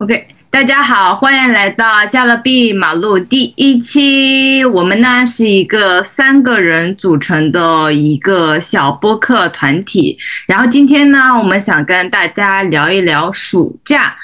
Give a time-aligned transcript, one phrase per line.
[0.00, 4.64] OK，大家好，欢迎来到加勒比马路第一期。
[4.64, 10.16] 我们呢是一个三个人组成的一个小播客团体。
[10.46, 14.16] 然后今天呢，我们想跟大家聊一聊暑假。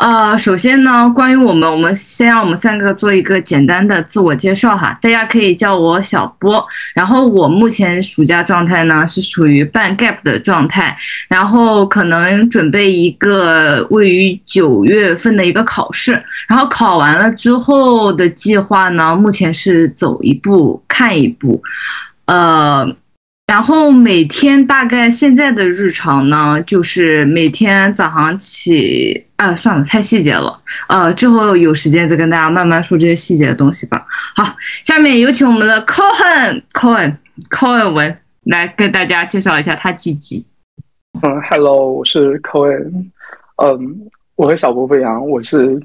[0.00, 4.98] 呃，首先呢，关于我们，我们先让我们三个做一个简单的自我介绍哈。
[5.02, 6.66] 大家可以叫我小波。
[6.94, 10.96] 然后我目前暑假状态呢是属于半 gap 的状态，
[11.28, 16.12] 然后可能准备一个位于九月份的一个考试。
[16.48, 21.62] 然后考完了之后的计划呢，目前是走一步看一步，
[22.24, 22.96] 呃。
[23.50, 34.06] 然后每天大概现在的日常呢，就是每天早上起，啊，算了，太细节了，呃，之后有时间再跟大家慢慢说这些细节的东西吧。
[34.36, 34.54] 好，
[34.84, 40.46] 下面有请我们的 Cohen，Cohen，Cohen 文来跟大家介绍一下他自己。
[41.20, 42.88] 嗯，Hello，我是 Cohen，
[43.56, 43.98] 嗯，
[44.36, 45.76] 我和小波不一样，我是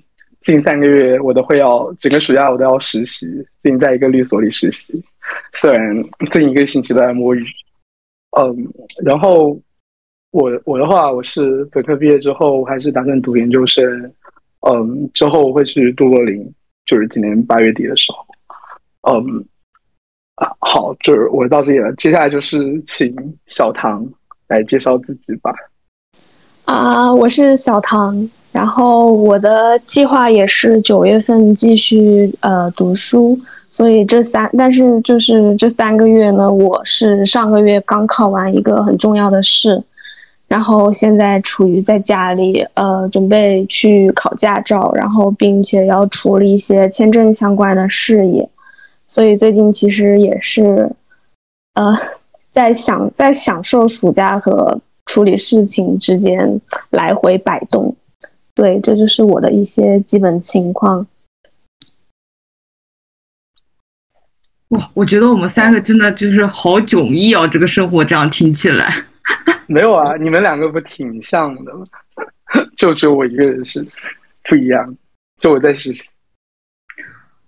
[0.41, 3.25] 近三个月我都会要整个暑假我都要实习，
[3.63, 5.03] 并在一个律所里实习。
[5.53, 7.43] 虽然这一个星期都在摸鱼，
[8.37, 8.55] 嗯，
[9.03, 9.59] 然后
[10.31, 14.13] 我我的话，我是本科毕业之后，还是打算读研究生，
[14.67, 16.53] 嗯，之后我会去杜柏林，
[16.85, 19.45] 就是今年八月底的时候，嗯，
[20.35, 23.15] 啊，好，就是我到这里了，接下来就是请
[23.47, 24.05] 小唐
[24.47, 25.53] 来介绍自己吧。
[26.65, 33.37] 啊，我是小唐，然后我的计划也是九月份继续呃读书。
[33.67, 39.83] 所以这三，但是就是这三个月呢，我是上个月刚考完一个很重要的试，
[40.47, 48.47] 然后现在处于在家里，呃，准备去考驾照，然后并且要处理一些签证相关的事宜，
[49.05, 50.89] 所以最近其实也是，
[51.73, 51.93] 呃，
[52.53, 57.93] 在享在享受暑假和处理事情之间来回摆动，
[58.55, 61.05] 对，这就是我的一些基本情况。
[64.69, 69.03] 哇，我觉得我们三个真的就是好迥异哦，这个生活这样听起来。
[69.67, 71.85] 没有啊，你们两个不挺像的吗？
[72.77, 73.85] 就只有我一个人是
[74.43, 74.95] 不一样，
[75.41, 76.09] 就我在实习。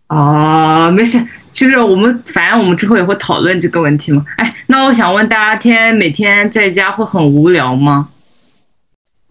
[0.10, 4.26] 哦，没事，就是我们反正我们之后也会讨论这个问题嘛。
[4.38, 8.10] 哎，那我想问大家，天每天在家会很无聊吗？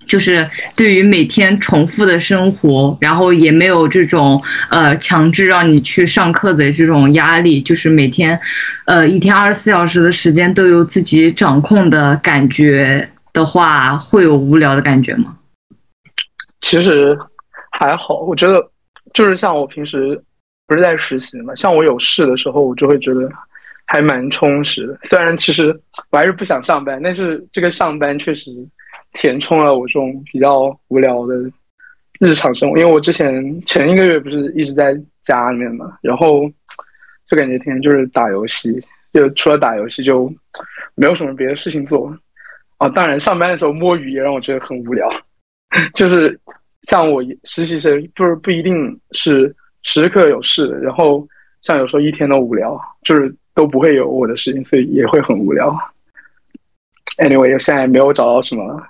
[0.06, 4.40] 就是对于每天重复的生活，然后也没有这种
[4.70, 8.38] 呃强制让你去上课的这种压力，就是每天，
[8.86, 15.36] 呃一天二十四小时的时间都由自己掌控的感觉的话，会有无聊的感觉吗？
[16.60, 17.18] 其实
[17.72, 18.64] 还好，我觉得
[19.12, 20.20] 就是像我平时
[20.66, 23.28] 不是在实习嘛，像我有事的时候，我就会觉得
[23.86, 24.98] 还蛮充实的。
[25.02, 25.78] 虽然其实
[26.10, 28.50] 我还是不想上班，但是这个上班确实。
[29.18, 31.34] 填充了我这种比较无聊的
[32.20, 36.46] 日常生活，因为我之前前一个月不是一直在家里面嘛，然后
[37.26, 38.78] 就感觉天天就是打游戏，
[39.14, 40.30] 就除了打游戏就
[40.94, 42.14] 没有什么别的事情做
[42.76, 42.88] 啊。
[42.90, 45.08] 当然上班的时候摸鱼也让我觉得很无聊，
[45.94, 46.38] 就是
[46.82, 51.26] 像我实习生，就是不一定是时刻有事，然后
[51.62, 55.74] 像有时候一天都无聊，就是都不会有我的事情，所以也会很无聊。
[57.16, 58.86] Anyway，现在没有找到什么。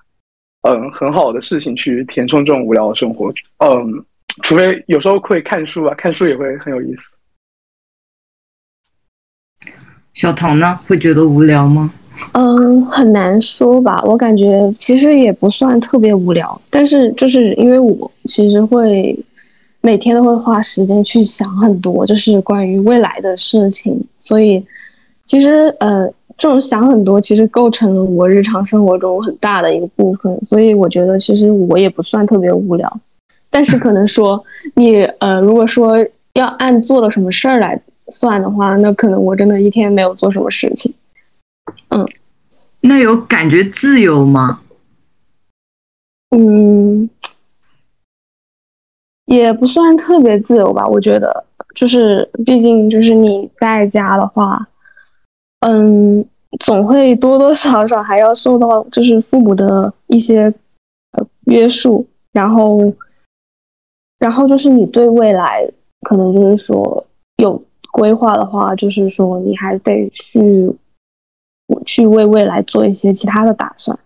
[0.62, 3.32] 嗯，很好的事情去填充这种无聊的生活。
[3.58, 4.04] 嗯，
[4.42, 7.02] 除非有时候会看书啊，看书也会很有意思。
[10.12, 11.92] 小唐呢，会觉得无聊吗？
[12.32, 14.02] 嗯，很难说吧。
[14.02, 19.16] 我感觉其实也不算特别无聊，但是就是因为我其实会
[19.82, 24.66] 每天都会花时间去想很多，就是关于未来的事情，所以
[25.24, 26.12] 其实呃。
[26.38, 33.00] 这种想很多，其实构成了我日常生活中很大的一个部分，所以我觉得其实我也不算特别无聊。
[33.48, 35.96] 但是可能说你呃，如果说
[36.34, 40.92] 要按做了什么事儿来算的话，那可能我真的一天没有做什么事情。
[41.88, 42.06] 嗯，
[42.82, 44.60] 那有感觉自由吗？
[46.36, 47.08] 嗯，
[49.24, 50.84] 也不算特别自由吧。
[50.88, 51.44] 我觉得
[51.74, 54.68] 就是毕竟就是你在家的话。
[55.68, 56.24] 嗯，
[56.60, 60.42] 总会多多少少还要受到就是父母的一些
[61.10, 62.80] 呃约束，然后，
[64.20, 65.68] 然后就是你对未来
[66.02, 67.04] 可能就是说
[67.42, 67.60] 有
[67.90, 70.72] 规划的话，就是说你还得去
[71.84, 73.98] 去为未来做一些其他的打算。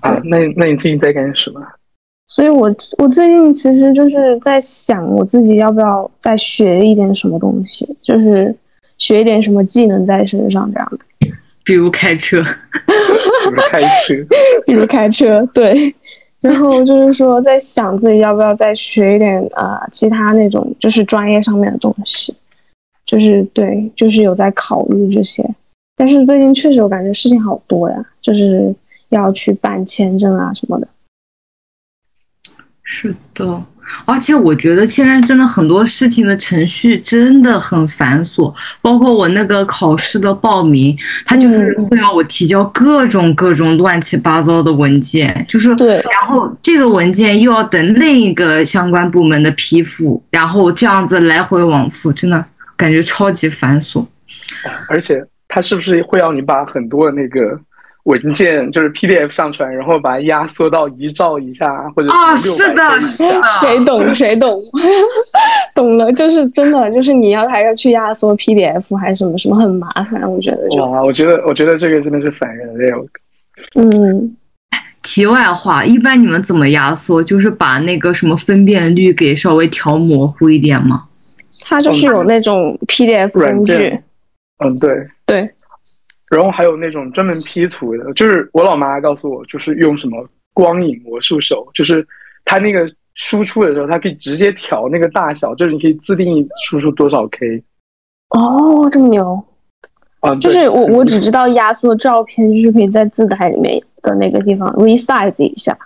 [0.00, 1.66] 啊，那那你最近在干什么？
[2.26, 2.68] 所以我
[2.98, 8.54] 我最近其实就是在想我自己要不要再学一点什么东西，就是。
[8.98, 11.08] 学一点什么技能在身上，这样子，
[11.64, 14.14] 比如开车，比如开车，
[14.66, 15.94] 比如开车，对，
[16.40, 22.34] 然后就是说在想自己要不要再学一点呃其他那种就是专业上面的东西，
[23.04, 25.44] 就是对，就是有在考虑这些。
[25.96, 28.74] 但是最近确实我感觉事情好多呀，就是
[29.08, 30.86] 要去办签证啊什么的。
[32.82, 33.64] 是的，
[34.04, 52.44] 而且我觉得现在真的很多事情的程序真的很繁琐，包括我那个考试的报名，他就是会要我提交各种各种乱七八糟的文件，就是对，然后这个文件又要等另一个相关部门的批复，然后这样子来回往复，真的
[52.76, 54.04] 感觉超级繁琐。
[54.88, 57.58] 而且他是不是会让你把很多的那个？
[58.06, 64.50] 文件就是 PDF 上传，然后把它压缩到一兆以下，或者啊，是的，是的，谁懂谁懂，
[65.74, 70.68] 懂了，就是真的，就是你要还要去压缩 PDF，还是什么什么，很麻烦，我觉得。
[70.76, 72.86] 哇，我觉得，我觉得这个真的是反人类。
[73.74, 74.36] 嗯。
[75.02, 77.22] 题外话，一般你们怎么压缩？
[77.22, 81.00] 就是把那个什么分辨率给稍微调模糊一点吗？
[81.64, 83.72] 它就是有那种 PDF 工具。
[84.64, 84.90] 嗯，对
[85.26, 85.50] 对。
[86.28, 92.06] 然后还有那种专门 P 图的，就是我老妈告诉我，就是用什么光影魔术手，就是
[92.44, 97.62] 它那个输出的时候，它可以直接调那个大小，就是你可以自定义输出多少 K。
[98.30, 99.44] 哦，这么牛！
[100.20, 105.78] 啊，就是我我只知道压缩照片，就是可以在自带里面的那个地方 resize 一下。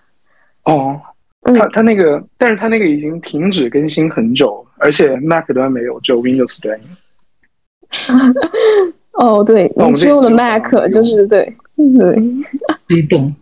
[0.64, 0.98] 哦，
[1.42, 6.80] 它它那个，但是它那个已经停止更新很久，而且 Mac 端没有，只有 Windows 端。
[9.12, 12.16] 哦，对，你是用的 Mac，就是对，对，
[12.88, 13.34] 你懂。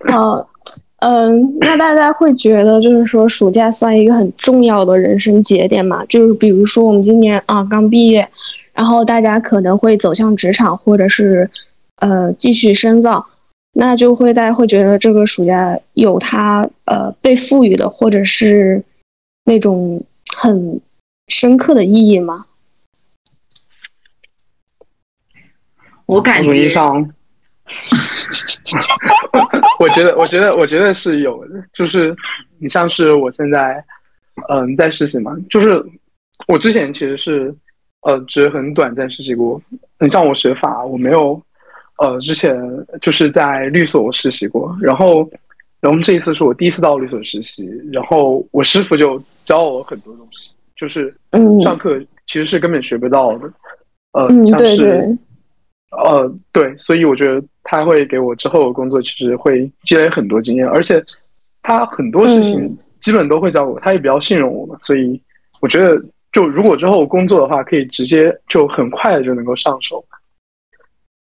[0.10, 0.48] 好，
[0.98, 6.04] 嗯，那大家会觉得，就是说，暑假算一个很重要的人生节点嘛？
[6.06, 8.28] 就是比如说，我们今年啊刚毕业，
[8.74, 11.48] 然后大家可能会走向职场，或者是
[12.00, 13.24] 呃继续深造，
[13.72, 18.82] 那就会大家会觉得这个暑假有它呃被赋予的，或者是
[19.44, 20.02] 那种
[20.36, 20.80] 很
[21.28, 22.44] 深刻的意义吗？
[26.12, 26.94] 我感觉上，
[29.80, 31.62] 我觉得，我觉得，我觉得是有的。
[31.72, 32.14] 就是
[32.58, 33.82] 你像是我现在，
[34.48, 35.82] 嗯，在实习嘛，就是
[36.48, 37.54] 我之前其实是
[38.02, 39.60] 呃只很短暂实习过。
[39.98, 41.40] 你像我学法，我没有
[41.98, 42.54] 呃之前
[43.00, 44.76] 就是在律所实习过。
[44.80, 45.28] 然后，
[45.80, 51.08] 然后这一次是我第一次到律所实习，然后我师傅就教我很多东西，就是
[51.62, 53.50] 上课其实是根本学不到的。
[54.12, 55.16] 呃，像是。
[55.92, 60.98] 呃，对，所以我觉得他会给我之后的工作其实会积累很多经验，而且
[61.62, 65.20] 他很多事情基本都会教我，他也比较信任我嘛，所以
[65.60, 66.02] 我觉得
[66.32, 70.02] 就如果之后工作的话，可以直接就很快的就能够上手。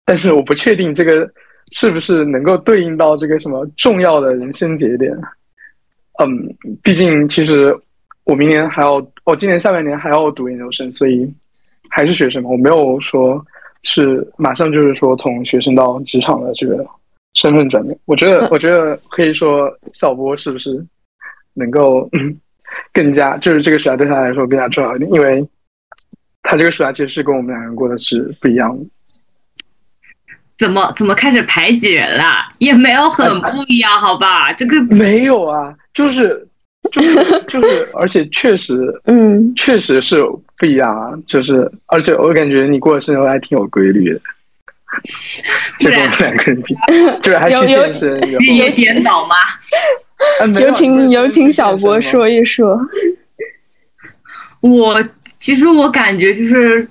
[0.03, 1.31] 但是我不确定这个
[1.71, 5.15] 是不是能够对应到这个什么重要的人生节点。
[6.19, 7.71] 嗯，毕竟其实
[8.23, 8.93] 我明年还要，
[9.25, 11.31] 我今年下半年还要读研究生，所以
[11.89, 13.45] 还是学生嘛，我没有说。
[13.85, 16.85] 是马上就是说从学生到职场的这个
[17.35, 20.83] 身份转变，我觉得我觉得可以说小波是不是
[21.53, 22.09] 能够
[22.91, 25.47] 更加就是这个暑假对他来说更加重要一点，因为
[26.41, 28.83] 他这个暑假其实是跟我们两人过的是不一样的。
[30.57, 32.23] 怎么怎么开始排挤人了？
[32.57, 34.51] 也没有很不一样，好吧？
[34.53, 36.47] 这个没有啊，就是
[36.91, 37.15] 就是
[37.47, 40.25] 就是，而且确实，嗯，确实是。
[40.57, 44.21] 不一样啊，就是，而且我感觉你过生日还挺有规律的。
[45.77, 46.73] 就我们两个人比，
[47.21, 49.35] 对，还去健身，有点脑吗？
[50.61, 52.79] 有请有请小博说一说。
[54.61, 55.03] 我
[55.37, 56.87] 其实我感觉就是，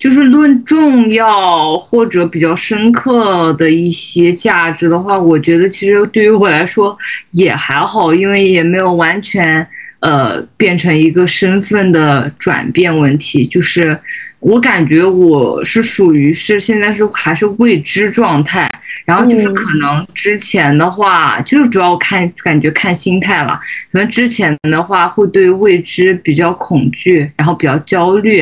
[0.00, 6.98] 就是论重要或者比较深刻的一些价值的话，我觉得其实对于我来说
[7.34, 9.64] 也还好，因为也没有完全。
[10.00, 13.98] 呃，变成一个身份的转变问题，就是
[14.38, 18.70] 我感觉我是属于是现在是还是未知状态，
[19.04, 23.58] 然后就是可能之前的话，就是主要看感觉看心态了，
[23.90, 28.38] 可能之前的话会对未知比较恐惧，然后比较焦虑，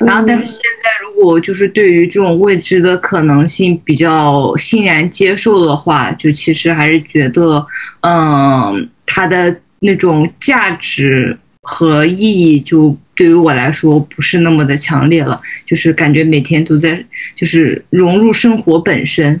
[0.00, 7.66] 然后但是现在如果就是对于这种未知的可能性比较欣然接受的话，就其实还是觉得，
[8.02, 9.56] 嗯，它的。
[9.80, 17.04] 那种价值和意义，就对于我来说不是那么的强烈了，就是感觉每天都在，
[17.34, 19.40] 就是融入生活本身。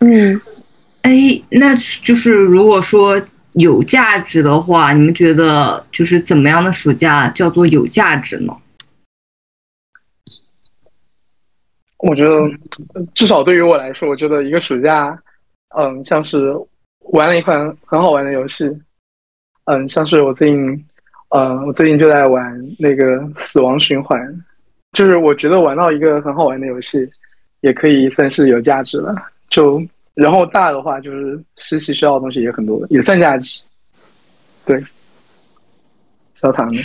[0.00, 0.40] 嗯，
[1.02, 3.20] 哎，那就是如果说
[3.54, 8.56] 有价值的话，你们觉得就是怎么样的暑假叫做有价值呢？
[11.98, 12.32] 我觉得，
[13.12, 15.20] 至少对于我来说，我觉得一个暑假
[15.76, 16.54] 嗯，像是
[17.10, 18.64] 玩了一款很好玩的游戏，
[19.70, 20.84] 嗯，像是我最近，
[21.28, 24.18] 嗯，我最近就在玩那个《死亡循环》，
[24.94, 27.06] 就是我觉得玩到一个很好玩的游戏，
[27.60, 29.14] 也可以算是有价值了。
[29.50, 29.78] 就
[30.14, 33.60] 然后大的话，就是实习需要的东西也很多，也算价值。
[34.64, 34.82] 对，
[36.34, 36.80] 小唐呢？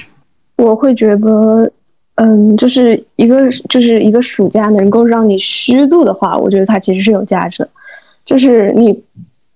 [0.57, 1.71] 我会觉得，
[2.15, 7.69] 嗯，就是一个就是一个暑假能够让你虚度的话，我觉得它其实是有价值的。
[8.25, 9.03] 就是你，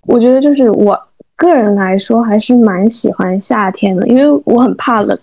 [0.04, 0.98] 我觉得就是我
[1.38, 5.17] 个人来说还是蛮喜欢夏天的，因为我很怕冷。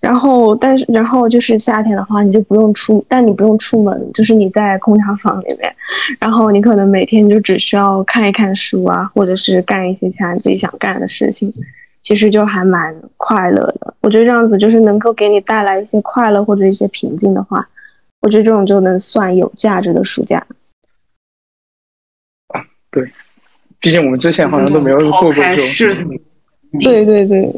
[0.00, 5.74] 然后，但是然后就是夏天的话，你就不用出，但你不用出门，就是你在空调房里面，
[6.20, 11.50] 然后你可能每天就只需要看一看书啊，或者是干一些其他自己想干的事情。
[12.00, 17.68] 其实就还蛮快乐的，我觉得这样子就是能够给你带来一些快乐或者一些平静的话，
[18.20, 20.38] 我觉得这种就能算有价值的暑假。
[22.48, 23.12] 啊，对，
[23.80, 25.96] 毕竟我们之前好像都没有过过这种，
[26.80, 27.54] 对对对，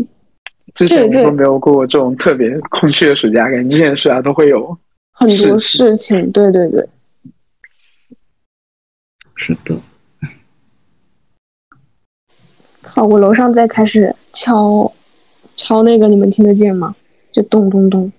[0.75, 4.77] 之前都没有过过这种特别空虚的暑假，感觉之前暑假都会有
[5.13, 6.87] 很多事情，对对对，
[9.37, 9.77] 是的。
[12.83, 14.93] 好，我楼上在开始敲，
[15.55, 16.95] 敲那个，你们听得见吗？
[17.33, 18.13] 就咚咚咚，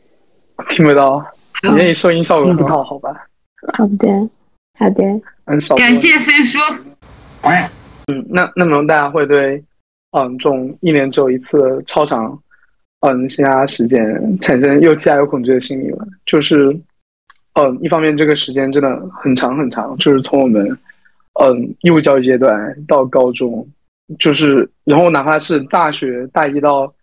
[0.69, 1.21] 听不到。
[1.63, 3.27] 你那里收音效果不好，好吧？
[3.73, 4.07] 好的，
[4.79, 5.21] 好的。
[5.75, 6.57] 感谢飞叔。
[8.07, 9.63] 嗯，那那么大家会对，
[10.11, 12.41] 嗯，这种一年只有一次超长，
[13.01, 16.05] 嗯，新加时间产生又期待又恐惧的心理吗？
[16.25, 16.75] 就是，
[17.53, 20.65] 嗯，一方面这个时间真的很长很长，就是从我们，
[21.41, 23.67] 嗯，义务教育阶段到高中。
[24.19, 26.93] 就是，然后哪怕是大学大一到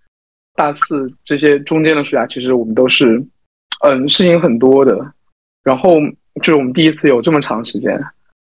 [0.55, 3.25] 大四这些中间的暑假，其实我们都是，
[3.83, 5.15] 嗯，事情很多的。
[5.65, 5.95] 然后
[6.43, 7.99] 就是我们第一次有这么长时间，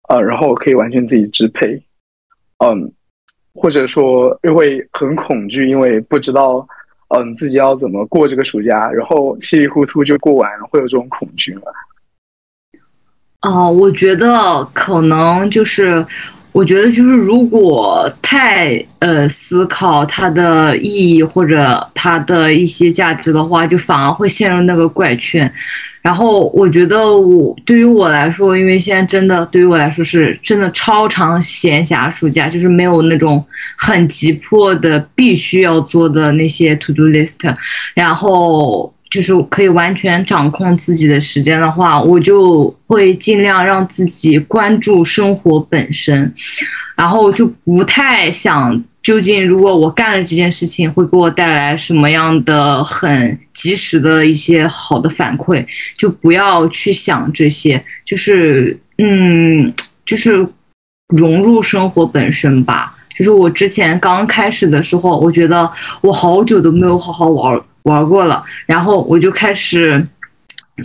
[0.09, 1.81] 呃，然后可以完全自己支配，
[2.65, 2.93] 嗯，
[3.55, 6.67] 或者说又会很恐惧，因为不知道，
[7.09, 11.63] 嗯，自己要怎么过这个暑假，然后稀里糊涂就过完了，会有这种恐惧吗？
[13.43, 16.07] 哦，我觉得可能就是。
[16.53, 25.49] 我觉得就是，如果太呃思考它的意义或者它的一些价值的话，就反而会陷入那个怪圈。
[26.03, 33.45] 然后我觉得我对于我来说，因为现在真的对于我来说是真的超长闲暇暑假，就是没有那种
[33.77, 37.55] 很急迫的必须要做的那些 to do list，
[37.95, 38.93] 然后。
[39.11, 46.33] 就是可以完全掌控自己的时间的话，我就会尽量让自己关注生活本身，
[46.95, 55.67] 然后就不太想究竟如果我干了这件事情会给我带来什么样的很及时的一些好的反馈，
[55.99, 59.73] 就不要去想这些，就是嗯，
[60.05, 60.47] 就是
[61.09, 62.97] 融入生活本身吧。
[63.17, 67.61] 就是我之前刚开始的时候，我觉得我好久都没有好好玩。
[67.83, 70.07] 玩过了，然后我就开始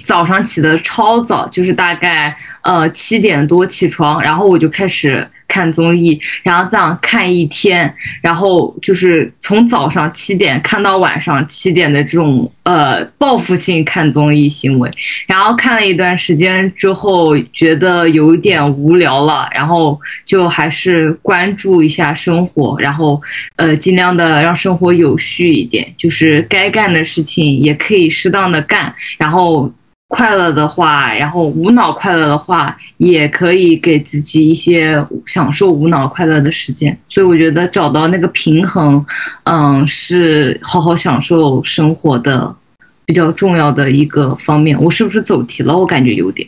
[0.03, 5.27] 早上起的超早，就是大概呃七点多起床，然后我就开始。
[5.47, 14.89] 看综艺，然后这样看一天，然后就是从早上七点看到晚上七点的这种呃报复性看综艺行为，
[15.27, 23.21] 然后看了一段时间之后，觉得有一点无聊了，然后就还是关注一下生活，然后
[23.55, 29.71] 呃尽量的让生活有序一点，就是该干的事情也可以适当的干，然后。
[30.07, 36.95] 快乐的话，然后无脑快乐的话，也可以给自己一些享受无脑快乐的时间。
[37.07, 39.03] 所以我觉得找到那个平衡，
[39.45, 42.55] 嗯，是好好享受生活的
[43.03, 44.79] 比较重要的一个方面。
[44.79, 45.75] 我是不是走题了？
[45.75, 46.47] 我感觉有点。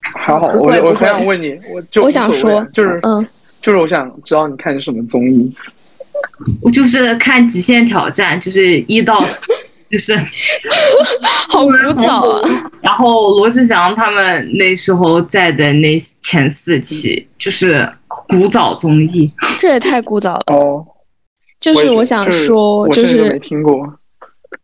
[0.00, 3.26] 还好，我我很想问你，我就我想说，就是嗯，
[3.60, 5.52] 就是我想知道你看什么综艺。
[6.62, 9.20] 我就是看《极限挑战》，就是一到。
[9.90, 10.16] 就是
[11.48, 12.40] 好古早啊！
[12.82, 17.88] 然后罗志祥他们那时候在的那前四期就是
[18.28, 20.84] 古早综艺，这也太古早了哦。
[21.60, 23.80] 就是我想说，就是没听过。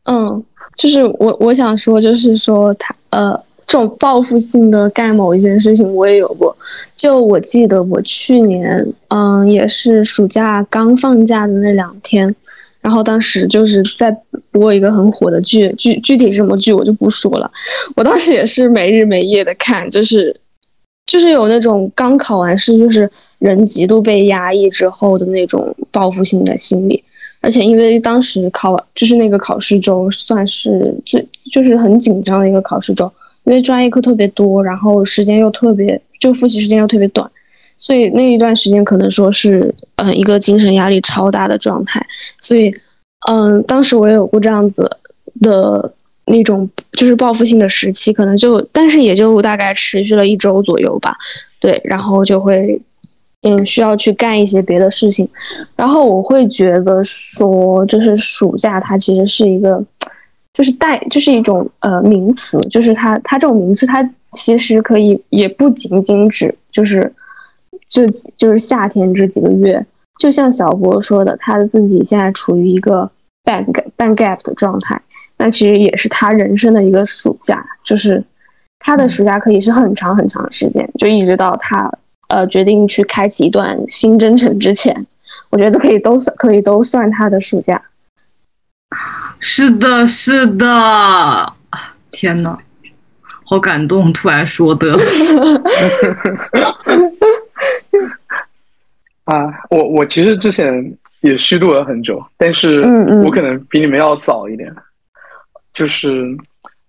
[0.04, 0.44] 嗯，
[0.76, 3.32] 就是我我想说，就是说他呃，
[3.66, 6.56] 这种报复性的干某一件事情，我也有过。
[6.96, 12.34] 就我记得我去年嗯，也是暑假刚放假的那两天。
[12.82, 14.14] 然后当时就是在
[14.50, 17.50] 播一个很火的剧，剧具体什么剧我就不说了。
[17.94, 20.36] 我当时也是没日没夜的看，就是
[21.06, 23.08] 就是有那种刚考完试，就是
[23.38, 27.02] 人极度被压抑之后的那种报复性的心理。
[27.40, 33.10] 而且因为当时考就是那个考试周，算是最就是很紧张的一个考试周，
[33.44, 37.30] 因为专业课特别多，然后时间又特别就复习时间又特别短。
[37.82, 39.60] 所以那一段时间可能说是
[39.96, 42.00] 嗯一个精神压力超大的状态，
[42.40, 42.72] 所以
[43.28, 44.88] 嗯当时我也有过这样子
[45.40, 45.92] 的
[46.26, 51.16] 那种就是报复性的时期，可能就但是也就大概持续了一周左右吧，
[51.60, 52.80] 对，然后就会
[53.42, 55.28] 嗯需要去干一些别的事情，
[55.74, 59.84] 然后我会觉得说就是暑假它其实是一个。
[60.54, 67.10] 就是带，就是一种呃名词，就是它它这种名词，它其实可以也不仅仅指就是
[67.92, 68.08] 这
[68.38, 69.84] 就是夏天这几个月，
[70.18, 73.10] 就像小博说的，他自己现在处于一个
[73.44, 73.62] 半
[73.96, 74.98] 半 gap 的状态，
[75.36, 78.24] 那其实也是他人生的一个暑假，就是
[78.78, 81.92] 他的暑假可以是很长很长的时间，就一直到他
[82.28, 85.06] 呃决定去开启一段新征程之前，
[85.50, 87.82] 我觉得可以都算可以都算他的暑假。
[89.38, 91.52] 是的，是的，
[92.10, 92.56] 天呐，
[93.44, 94.10] 好感动！
[94.12, 94.96] 突然说的。
[99.24, 102.80] 啊，我我其实之前也虚度了很久，但是
[103.24, 104.74] 我可能比你们要早一点。
[105.72, 106.36] 就是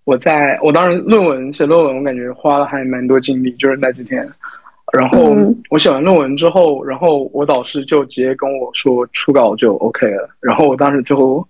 [0.04, 4.28] 我在我当时论文写论文，我感觉花了还蛮多精力，就是那几天。
[4.92, 5.34] 然后
[5.70, 10.28] 我写完论文之后，然后我导师就直接跟我说初稿就 OK 了。
[10.40, 11.46] 然后我当时就。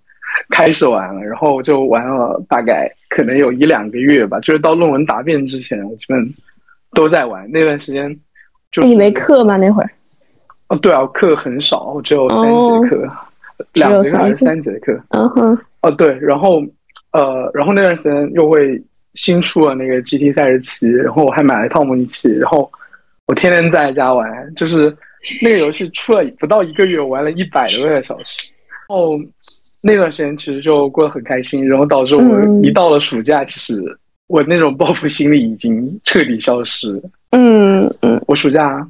[0.49, 6.29] 开始玩了，然后就玩了大概可能有一两个月吧，就是到论文答辩之前，我基本
[6.91, 7.49] 都在玩。
[7.51, 8.13] 那段时间，
[8.69, 9.55] 就你没课吗？
[9.55, 9.89] 那会儿？
[10.69, 13.07] 哦，对啊，课很少，我只有三节课，
[13.73, 14.99] 两节课还是三节课？
[15.09, 15.57] 嗯哼。
[15.81, 16.63] 哦，对，然后
[17.11, 18.81] 呃，然后那段时间又会
[19.13, 22.71] 新出了那个 GT 赛事七，然后我还买了一套模拟器，然后
[23.27, 24.95] 我天天在家玩，就是
[25.41, 28.47] 那个游戏出了不到一个月，我玩了一百多个小时，
[28.89, 29.11] 然后。
[29.87, 32.23] 那段时间其实就过得很开心，然后导致我
[32.63, 33.79] 一到了暑假，其实
[34.25, 36.99] 我那种报复心理已经彻底消失。
[37.29, 38.83] 嗯嗯，我暑假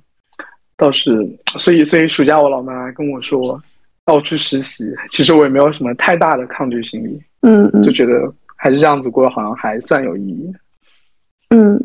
[0.77, 1.10] 倒是，
[1.58, 3.62] 所以所以暑假我老妈跟我说
[4.08, 7.22] 要去实习，其实我也没有什么太大的抗拒心理。
[7.41, 10.53] 嗯嗯，就觉得还是这样子过，好像还算有意义。
[11.50, 11.79] 嗯。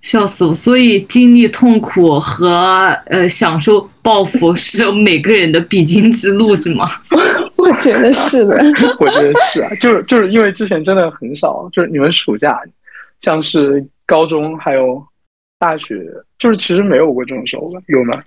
[0.00, 0.52] 笑死我！
[0.52, 2.50] 所以经历痛苦和
[3.06, 6.84] 呃享受报复 是每个人的必经之路，是吗？
[7.56, 8.54] 我觉得是的。
[9.00, 12.60] 我觉得是啊，就是就是因为之前真的很少，就是你们暑假，
[13.20, 15.02] 像是高中还有
[15.64, 15.98] 大学，
[16.36, 17.80] 就是其实没有过这种时候吧？
[17.86, 18.22] 有吗？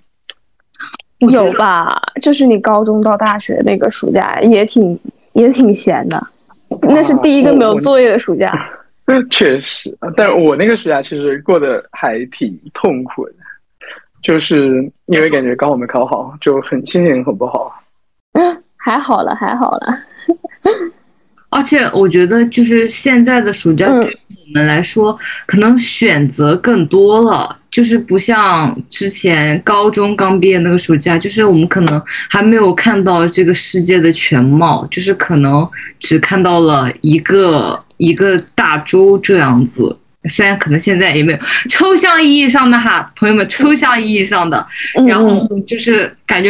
[1.20, 2.02] 有吧？
[2.20, 4.98] 就是你高中到大学那个暑假也挺
[5.34, 6.20] 也挺闲的，
[6.82, 8.52] 那是第一个没有作业的暑假。
[9.30, 13.34] 确实，但是我那个暑假其实过得还挺痛苦的，
[14.20, 17.72] 就是因为感觉刚我没考好，就很心情很不好。
[18.76, 19.98] 还好了，还好了。
[21.50, 23.86] 而且我觉得，就是现在的暑假
[24.54, 37.82] 们来说，可能选择更多了，就是不像之前高中刚毕业那个暑假，就是我们可能还没有看到这个世界的全貌，就是可能只看到了一个。
[37.98, 39.98] 一个大洲这样子，
[40.30, 44.64] 虽然可能现在也没有抽象意义上的哈，朋友们，抽象意义上的，
[45.04, 46.48] 然后就是感觉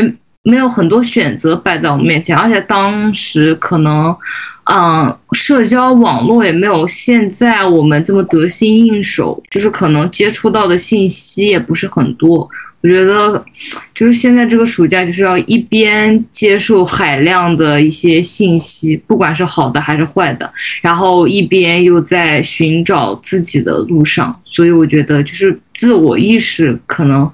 [0.48, 4.16] 没有很多选择摆在我们面前，而且当时可能，
[4.64, 12.48] 嗯，社交网络也没有现在我们这么得心应手，就是可能接触到的信息也不是很多。
[12.80, 13.44] 我觉得，
[13.92, 20.48] 就是现在这个暑假，就是要一边接受海量的一些信息，不管是好的还是坏的，
[20.80, 24.40] 然后一边又在寻找自己的路上。
[24.44, 27.28] 所以我觉得，就是自我意识可能，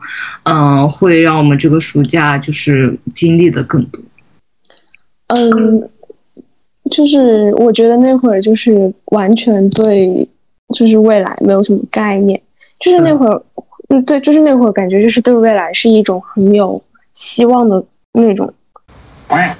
[0.44, 4.00] 嗯，会让我们这个暑假就是经历的更多。
[5.26, 5.90] 嗯，
[6.90, 10.26] 就是我觉得那会儿就是完全对，
[10.74, 12.40] 就是未来没有什么概念，
[12.80, 13.34] 就是那会儿。
[13.36, 13.42] 嗯，
[14.02, 16.80] 对，就是那会儿感觉就是对未来是一种很有
[17.14, 18.52] 希望的那种。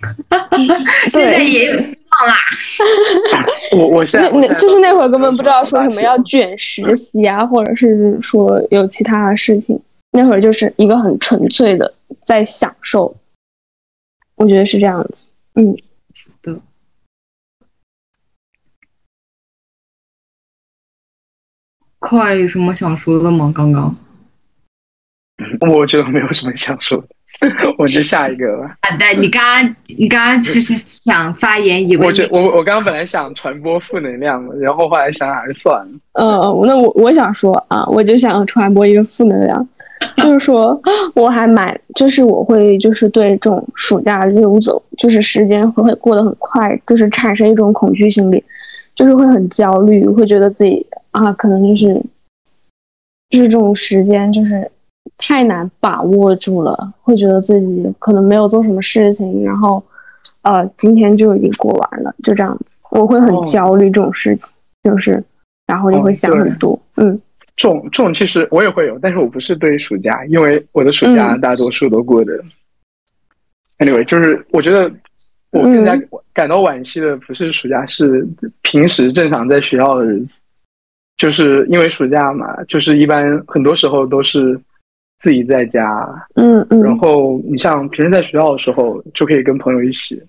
[1.10, 2.34] 现在也有希望啦。
[3.76, 9.80] 我我现在那就是那会儿根本不知道说什么要卷实习啊，或者是说有其他的事情。
[10.12, 13.14] 那会儿就是一个很纯粹的在享受，
[14.36, 15.30] 我觉得是这样子。
[15.54, 15.76] 嗯。
[21.98, 23.52] 快有什么想说的吗？
[23.54, 23.94] 刚刚，
[25.68, 27.06] 我觉得没有什么想说的，
[27.78, 28.76] 我就下一个吧。
[28.88, 35.88] 好的，你刚刚你刚刚就是想发言，以为我觉我我刚刚本来想传播负能量的，然后后来想还是算了。
[36.12, 39.68] 嗯，那我我想说啊，我就想传播一个负能量，
[40.18, 40.80] 就是说
[41.14, 48.42] 我还蛮，就是我会就是对这种暑假溜走，就是时间会过得很快，就是产生一种恐惧心理，
[48.94, 50.86] 就是会很焦虑，会觉得自己。
[51.24, 51.94] 啊，可能就是，
[53.30, 54.70] 就是这种时间，就是
[55.16, 59.82] 太难把握住了，会觉得自己可能没有做什么事情，然后
[60.42, 64.54] 呃今天就已经过完了，就这样子，我会很哦焦虑这种事情，
[64.84, 65.22] 就是
[65.66, 67.20] 然后就会想很多，嗯
[67.56, 72.32] 这种这种其实我也会有，但是我不是对暑假，因为我的暑假嗯大多数都过的。
[73.78, 74.90] Anyway，就是我觉得
[75.50, 78.26] 我更加嗯感到惋惜的不是暑假，是
[78.62, 80.34] 平时正常在学校的日子。
[81.18, 84.58] 就是因为暑假嘛，就是一般很多时候都是
[85.18, 85.84] 自己在家，
[86.36, 90.22] 嗯嗯然嗯后你像平时在学校的时候，就可以跟朋友一起，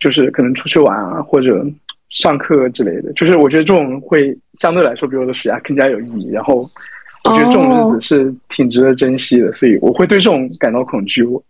[0.00, 1.64] 就是可能出去玩啊，或者
[2.08, 3.12] 上课之类的。
[3.12, 6.32] 就是我觉得这种会相对来说比我的暑假更加有意义。
[6.32, 6.56] 然后
[7.24, 11.22] 我觉得这种日子是挺值得珍惜的，所以我会对这种感到恐惧。
[11.22, 11.42] 我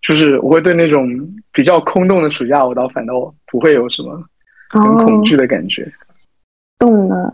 [0.00, 1.06] 就是我会对那种
[1.52, 4.22] 比较空洞的暑假，我倒反倒不会有什么
[4.70, 5.86] 很恐哦，惧的感觉。
[6.78, 7.32] 懂了，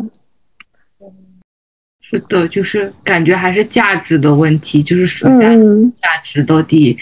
[2.00, 5.48] 是的，就是感觉还是价值的问题，就是暑假
[5.94, 6.96] 价值到底，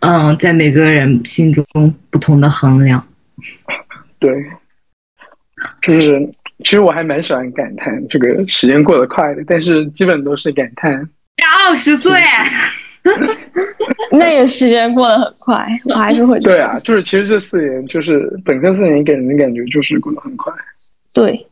[0.00, 1.64] 嗯，在每个人心中
[2.10, 3.04] 不同的衡量。
[4.18, 4.32] 对，
[5.80, 6.20] 就是
[6.58, 11.08] 其实我还蛮喜欢感叹这个时间过得快的，但是基本都是感叹。
[11.66, 12.12] 二十岁，
[14.12, 20.52] 那也时间过得很快，我还是会觉得对啊，就是其实这四年，就是本科四年给人的感觉就是过得很快。
[21.14, 21.46] 对，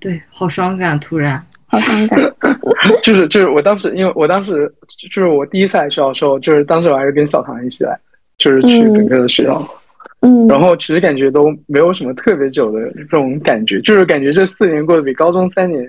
[0.00, 1.44] 对，好伤感，突然。
[1.70, 2.18] 好伤感，
[3.02, 4.72] 就是就是我当时，因为我当时
[5.10, 7.98] 就是我第一次来学校的时候，就是当时我还是跟小唐一起来，
[8.38, 9.78] 就是去嗯本科的学校，
[10.20, 15.84] 嗯然后其实感觉都没有什么特别久的这种感觉，就是感觉这四年过得比高中三年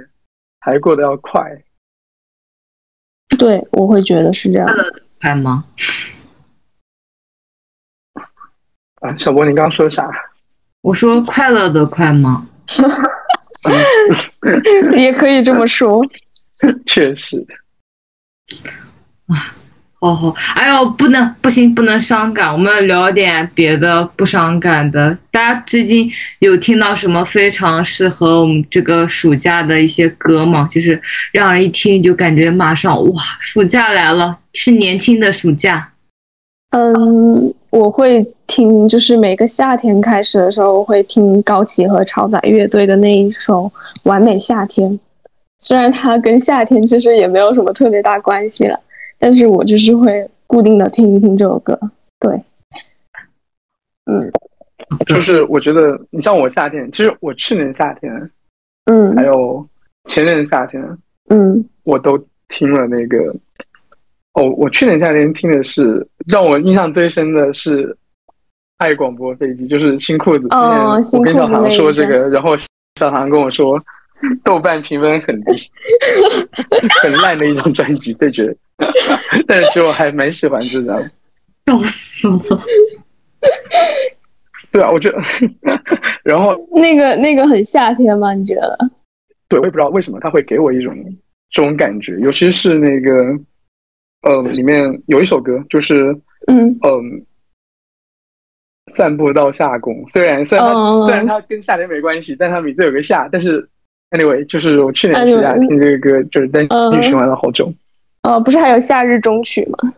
[0.60, 1.41] 还过得要快。
[3.38, 4.76] 对，我会觉得是这样快。
[4.76, 4.89] 乐的
[5.22, 5.63] 快吗？
[9.00, 10.10] 啊，小波，你刚刚说啥？
[10.82, 12.45] 我说快乐的快吗？
[14.98, 16.02] 也可以这么说。
[16.86, 17.45] 确实，
[20.00, 25.17] 哦吼，哎呦，不能，不行，不能伤感，我们聊点别的不伤感的。
[25.32, 30.67] 大家最近有听到什么非常适合我们这个暑假的一些歌吗？
[30.72, 35.91] 就是让人一听就感觉马上哇，暑假来了，是年轻的暑假。
[36.72, 43.64] 嗯，我会听，就是每个夏天开始的时候，我会听高旗和超载乐队的那一首
[44.04, 44.92] 《完美夏天》。
[45.60, 48.80] 虽然它跟夏天其实也没有什么特别大关系了，
[49.20, 51.80] 但是我就是会固定的听一听这首歌。
[52.20, 52.32] 对，
[54.06, 54.32] 嗯
[55.06, 58.32] 就是我觉得你像我夏天，其实我去年夏天
[58.86, 59.66] 嗯还有
[60.06, 60.84] 前年夏天，
[61.30, 63.34] 嗯我都听了那个。
[64.34, 67.88] 哦，我去年夏天听的是让我印象最深的是
[68.80, 70.48] 《爱广播飞机》，就是新裤子。
[70.52, 73.80] 我新裤子跟小唐说这个，然后小唐跟我说，
[74.44, 75.52] 豆瓣评分很低，
[77.04, 78.56] 很烂的一张专辑，对觉得。
[79.48, 80.98] 但是其实我还蛮喜欢这张。
[81.70, 82.39] 笑死了！
[84.72, 85.22] 对啊，我觉得，
[86.24, 88.34] 然后 那个那个很夏天吗？
[88.34, 88.78] 你觉得？
[89.48, 90.96] 对我也不知道为什么他会给我一种
[91.52, 93.38] 这种感觉，尤其是那个，
[94.22, 96.15] 呃，里面有一首歌，就是
[96.48, 97.26] 嗯嗯，
[98.89, 100.04] 散步到夏宫。
[100.08, 100.67] 虽然虽然
[101.06, 103.30] 虽然它跟夏天没关系，但它名字有个夏。
[103.32, 103.67] 但是
[104.12, 107.71] anyway，就是我去年暑假听这个歌，就是单曲循环了好久。
[108.23, 109.93] 哦，不是还有夏日中曲吗？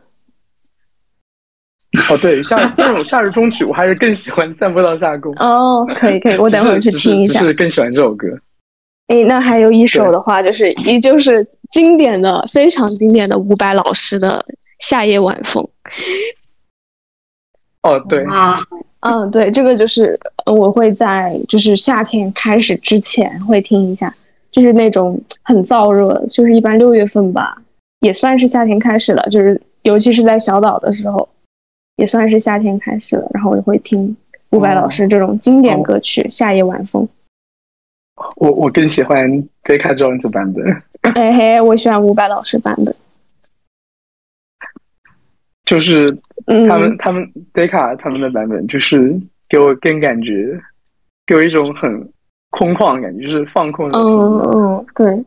[2.09, 5.33] 哦，对，夏那种夏日中曲，我还是更喜欢散步到夏宫。
[5.37, 7.47] 哦，可以可以，我等会儿去听一下就。
[7.47, 8.27] 是更喜欢这首歌。
[9.07, 14.45] 诶，那还有一首的话，就是依旧是经典的、非常经典的伍佰老师的
[14.79, 15.61] 《夏夜晚风》。
[17.83, 18.59] 哦，对，啊，
[18.99, 24.15] 嗯，对，这个就是呃我会在就是夏天开始之前会听一下，
[24.51, 27.59] 就是那种很燥热，就是一般六月份吧，
[28.01, 31.27] 也算是夏天开始了，就是尤其是在小岛的时候，
[31.95, 34.15] 也算是夏天开始了，然后我就会听
[34.51, 37.03] 伍佰老师这种经典歌曲《夏夜晚风》。
[38.35, 39.27] 我我更喜欢
[39.63, 40.63] Decca Jones 版本，
[41.15, 42.95] 哎嘿，我喜欢伍佰老师版的。
[45.71, 50.37] 就是嗯，他们、他们 Decca 他们的版本，就是给我更感觉，
[51.25, 52.11] 给我一种很
[52.49, 54.19] 空旷的感觉，就是放空的嗯感觉。
[54.19, 55.25] 嗯嗯，对，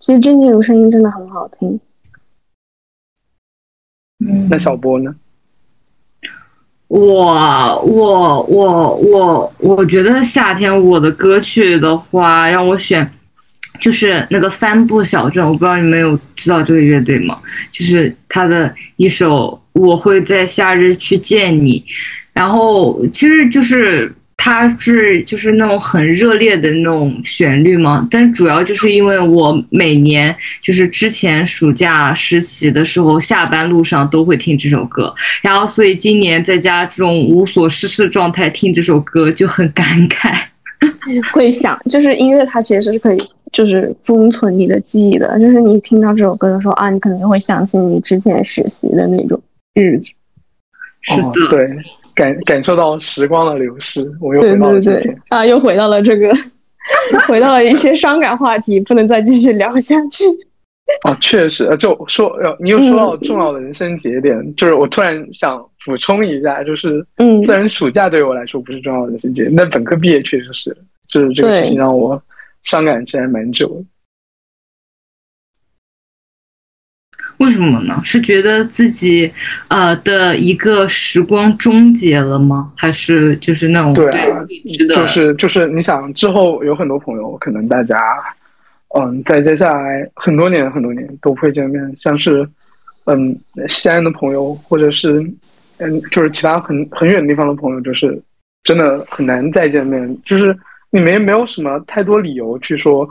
[0.00, 1.78] 其实郑静茹声音真的很好听。
[4.26, 5.14] 嗯那小波呢？
[6.88, 13.08] 我我我我我觉得夏天我的歌曲的话，让我选
[13.80, 17.40] 就是那个帆布小镇，我不知道你们有知道这个乐队吗？
[17.70, 21.80] 就是他的一首《我会在夏日去见你》，
[22.32, 35.12] 然后其实就是它是就是那种很热烈的那种旋律嘛，但主要就是因为我每年就是之前暑假实习的时候，下班路上都会听这首歌，
[35.42, 40.32] 然后所以今年在家这种无所事事状态听这首歌就很感慨，
[41.32, 43.18] 会想就是音乐它其实是可以
[43.52, 49.40] 就是封存你的记忆的，就是你听到这首歌的时候啊，你可能就会想起你之前实习的那种
[49.76, 50.12] 日子。
[51.02, 51.68] 是的，对。
[52.16, 56.34] 感感受到时光的流逝，我又回到了之前啊，又回到了这个，
[57.28, 60.24] 回到了一些伤感话题，不能再继续聊下去。
[61.04, 70.74] 哦，确实，就说呃，你又说到重要的人生节点，就是我突然想补充一下，就是嗯，虽然暑假对我来说不是重要的人生节点，但本科毕业确实是，
[71.10, 72.22] 就是这个事情让我
[72.62, 73.84] 伤感起来蛮久。
[77.38, 78.00] 为什么呢？
[78.02, 79.30] 是觉得自己
[79.68, 82.72] 呃的一个时光终结了吗？
[82.76, 84.10] 还是就是那种对
[84.88, 88.00] 就是就是你想之后有很多朋友，可能大家
[88.98, 92.48] 嗯在接下来很多年很多年都不会见面，像是
[93.04, 95.20] 嗯西安的朋友，或者是
[95.78, 98.18] 嗯就是其他很很远地方的朋友，就是
[98.64, 100.18] 真的很难再见面。
[100.24, 100.56] 就是
[100.90, 103.06] 你们也没有什么太多理由去说。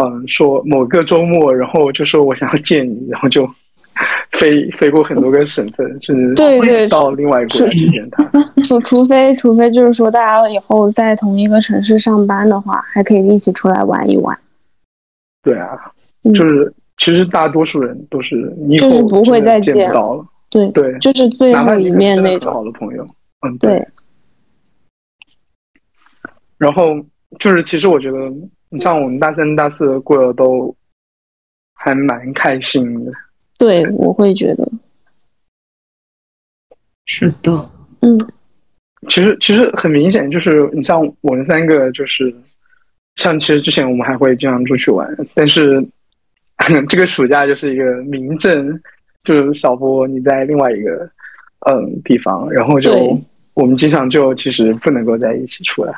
[0.00, 3.48] 嗯，说某个周末，然后就说我想要见你，然后就
[4.30, 8.30] 飞飞过很多个省份，甚至到另外一个国去见他。
[8.62, 14.38] 除除非除非就是说大家以后在同一个城市上班的话，还可以一起出来玩一玩。
[15.42, 15.76] 对啊，
[16.32, 20.24] 就是其实大多数人都是你就是不会再见不到了。
[20.48, 23.04] 对对，就是最后一面那种好的朋友。
[23.44, 23.84] 嗯，对。
[26.56, 26.94] 然后
[27.40, 28.16] 就是其实我觉得。
[28.70, 30.74] 你像我们大三、大四过得都
[31.74, 33.12] 还蛮开心的，
[33.56, 34.68] 对，我会觉得
[37.06, 38.18] 是的，嗯，
[39.08, 42.34] 其实其实很明显，就是你像我们三个，就是
[43.16, 45.82] 像其实之前我们还会经常出去玩，但是
[46.88, 48.78] 这个暑假就是一个明证，
[49.24, 51.10] 就是小波你在另外一个
[51.66, 53.18] 嗯地方，然后就
[53.54, 55.94] 我们经常就其实不能够在一起出来，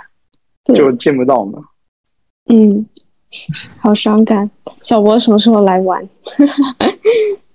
[0.75, 1.61] 就见不到嘛。
[2.51, 2.85] 嗯，
[3.81, 4.51] 好伤感。
[4.81, 6.03] 小博什么时候来玩？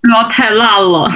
[0.01, 1.09] 不要太辣了。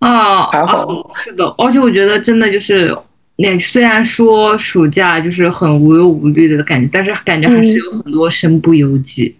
[0.00, 0.86] 啊，还好。
[1.10, 2.96] 是的，而且我觉得真的就是，
[3.36, 9.34] 那虽然说暑假就是很无忧无虑的感觉，但是感觉还是有很多身不由己。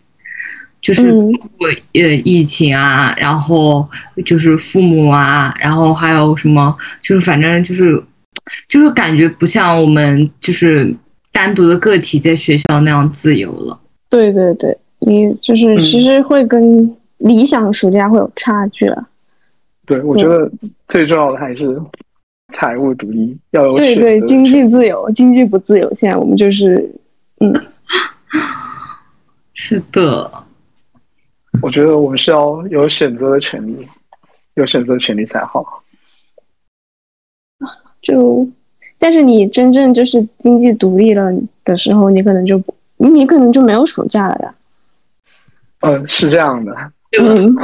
[0.81, 3.87] 就是包括呃疫情啊，然后
[4.25, 8.03] 就是父母啊，然后还有什么，就是反正就是
[8.69, 10.95] 就是感觉不像我们就是。
[11.39, 19.09] 单独的个体在学校那样自由了，对对对，你就是其实会跟理想暑假会有差距了。
[19.87, 20.51] 对，我觉得
[20.89, 21.81] 最重要的还是
[22.53, 26.93] 财务独立，要有对对经济自由，经济不自由，现在我们就是
[27.39, 27.55] 嗯，
[29.55, 30.29] 是的，
[31.63, 33.87] 我觉得我们是要有选择的权利，
[34.55, 35.85] 有选择的权利才好。
[38.03, 38.45] 就。
[38.99, 41.31] 但是你真正就是经济独立了
[41.65, 44.55] 的时候，你可能就不，你可能就没有暑假了呀。
[45.81, 46.75] 嗯，是这样的。
[47.21, 47.55] 嗯，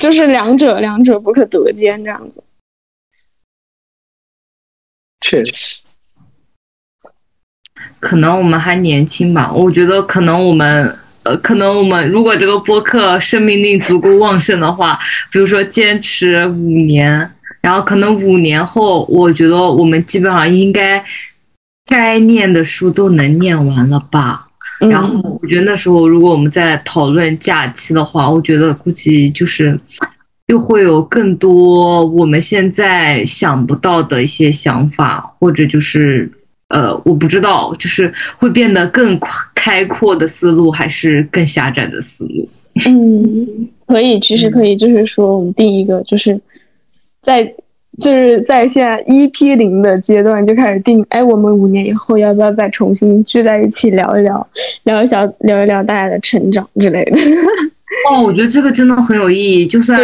[0.00, 2.42] 就是两者两者不可得兼这样子。
[5.20, 5.80] 确实。
[8.00, 14.98] 可能我们还年轻吧，我觉得可能我们呃，可能我们如果这个播客生命力足够旺盛的话，
[15.30, 17.34] 比如说坚持五年。
[17.68, 21.04] 然后可能五年后，我觉得我们基本上应该
[21.84, 24.48] 该念的书都能念完了吧。
[24.80, 29.78] 然后我觉得那时候如果我们在讨论假期的话，我觉得估计就是
[30.46, 36.32] 又会有更多我们现在想不到的一些想法，或者就是
[36.68, 39.20] 呃，我不知道，就是会变得更
[39.54, 42.48] 开阔的思路，还是更狭窄的思路。
[42.86, 46.40] 嗯，可以，其实可以，就是说我们定一个就是。
[47.28, 47.54] 在
[48.00, 54.48] 就是在现在一 P 零的阶段就开始定，哎，我们五年以后要不要再重新聚在一起聊一聊，
[54.84, 57.18] 聊一小聊一聊大家的成长之类的。
[58.10, 59.66] 哦，我觉得这个真的很有意义。
[59.66, 60.00] 就算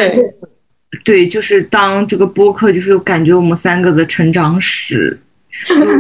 [1.03, 5.19] 对，就是当这个播客，就是感觉我们三个的成长史。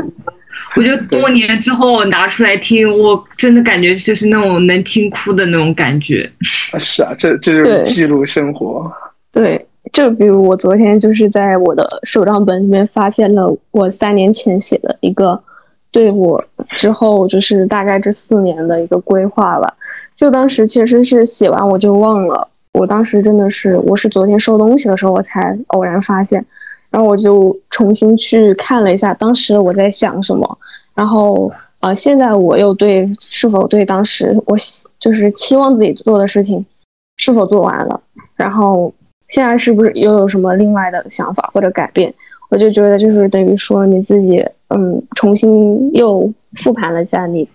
[0.76, 6.30] 我觉得多年之后拿出来听，我真的感觉就是那种能听哭的那种感觉。
[6.42, 8.92] 是啊，这这就是记录生活。
[9.32, 9.64] 对。
[9.94, 15.40] 就比如我昨天就是在我的手账本里面发现了我三年前写的一个
[15.92, 19.72] 对我之后就是大概这四年的一个规划吧。
[20.16, 26.44] 就当时其实是写完我就忘了，我当时真的是我是昨天收东西的时候我才偶然发现，
[26.90, 30.58] 然后我就重新去看了一下当时我在想什么，
[30.94, 34.56] 然后呃，现在我又对是否对当时我
[34.98, 36.66] 就是期望自己做的事情
[37.16, 38.00] 是否做完了，
[38.34, 38.92] 然后
[39.28, 42.12] 现在是不是又有什么另外的想法或者改变？
[42.50, 47.48] 我就觉得就是等于说你自己嗯，重新又复盘了一下你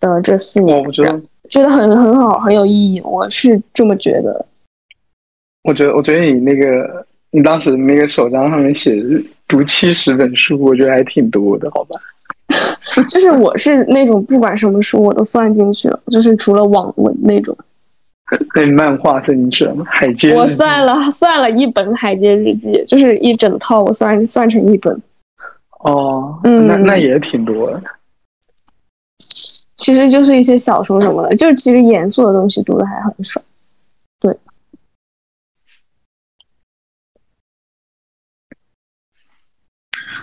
[0.00, 4.44] 的这四年，我觉得觉得很很好，很有意义，我是这么觉得。
[5.62, 8.96] 我觉得，我觉得你那个，你当时那个手账上面写
[9.46, 11.96] 读七十本书，我觉得还挺多的，好吧？
[13.08, 17.56] 就是我是那种不管什么书我都算进去了，就是除了网文那种。
[18.54, 19.84] 那漫画算进去了吗？
[19.88, 25.02] 海街我算了算了一本《海街日记》，就是一整套，我算算成一本。
[25.80, 27.82] 哦，嗯，那那也挺多的。
[29.76, 33.40] 其实就是一些小说什么的，就是其实严肃的东西读的还很少。
[34.20, 34.36] 对。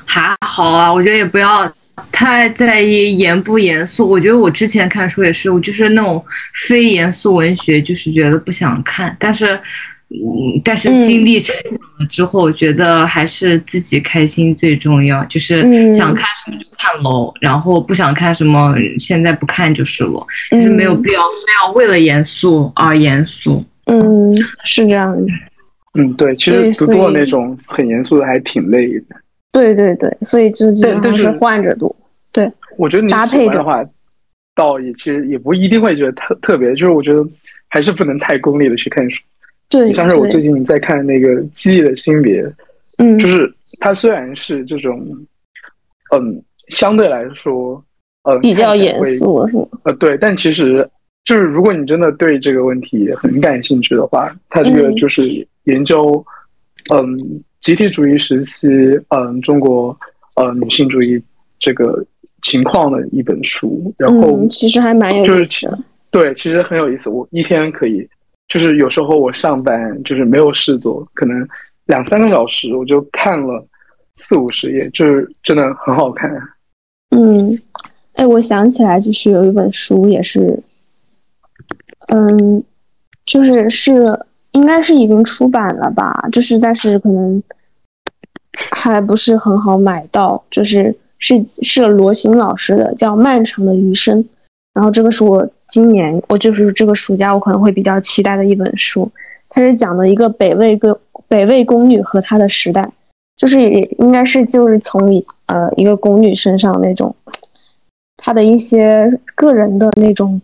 [0.06, 1.72] 还好啊，我觉得也不要
[2.12, 4.08] 太在意严不严肃。
[4.10, 6.24] 我觉得我之前看书也是，我就是那种
[6.68, 9.16] 非严肃文学，就是觉得不想看。
[9.20, 9.56] 但是，
[10.10, 15.24] 嗯，但是经历成长了之后，我觉得还是自己开心最重要。
[15.26, 20.26] 就是想看什么就看喽，然后不想看什么，现在不看就是了。
[20.52, 23.64] 就是没有必要非要为了严肃而严肃。
[23.86, 25.34] 嗯，是这样子。
[25.98, 29.16] 嗯，对，其实读多了那种很严肃的还挺累的。
[29.56, 31.96] 对对对，所以就基本上是换着读。
[32.34, 33.82] 对，我觉得你搭配的话，
[34.54, 37.26] 倒也其实也不一定会觉得特特别，就是我觉得
[37.70, 39.24] 还是不能太功利的去看书。
[39.70, 42.42] 对，像是我最近在看那个《记忆的性别》，
[42.98, 45.08] 嗯，就是它虽然是这种，
[46.14, 47.82] 嗯，相对来说，
[48.24, 49.66] 呃，比较严肃是吗？
[49.84, 50.86] 呃，对，但其实
[51.24, 56.36] 就是如果你真的对这个问题很感兴趣的话，它这个就是研究，嗯。
[57.62, 58.68] 集体主义时期，
[59.10, 59.98] 嗯，中国
[60.38, 61.22] 呃女性主义
[61.58, 62.06] 这个
[62.42, 65.80] 情况的一本书，然后其实还蛮有意思的。
[66.12, 67.10] 对，其实很有意思。
[67.10, 68.08] 我一天可以，
[68.48, 71.48] 就是有时候我上班就是没有事做，可能
[71.86, 73.66] 两三个小时我就看了
[74.16, 76.32] 四五十页，就是真的很好看。
[77.10, 77.60] 嗯，
[78.14, 80.62] 哎，我想起来，就是有一本书也是，
[82.10, 82.64] 嗯，
[83.26, 83.94] 就是是
[84.56, 87.44] 应该是已经出版了吧，就是但是可能。
[88.72, 94.24] 还不是很好买到，就是是是罗新老师的，叫《漫长的余生》，
[94.74, 99.12] 然后这个是我今年我就是这个暑假我可能会比较期待的一本书。
[99.50, 102.90] 它是讲的一个北魏宫北魏宫女和她的时代，
[103.36, 107.14] 就是也应该是就是从一呃一个宫女身上那种，
[108.16, 110.42] 她的一些个人的那种，